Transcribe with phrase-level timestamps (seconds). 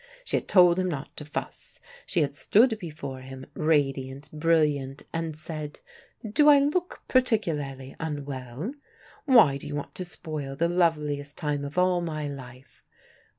[0.25, 5.37] She had told him not to fuss, she had stood before him, radiant, brilliant and
[5.37, 5.79] said,
[6.27, 8.73] "Do I look particularly unwell?
[9.25, 12.81] Why do you want to spoil the loveliest time of all my life?"